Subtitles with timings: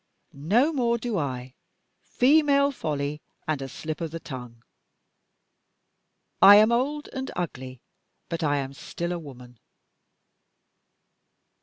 [0.33, 1.53] "No more do I.
[2.01, 4.63] Female folly, and a slip of the tongue;
[6.41, 7.83] I am old and ugly,
[8.27, 9.59] but I am still a woman.